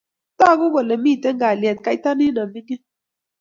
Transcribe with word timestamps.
togu 0.39 0.65
kule 0.73 0.95
mito 1.03 1.29
kaliet 1.41 1.77
kaita 1.85 2.11
nino 2.17 2.41
mining' 2.53 2.85